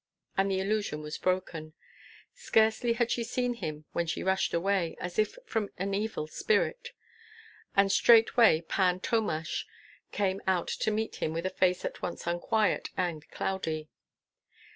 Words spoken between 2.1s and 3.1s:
Scarcely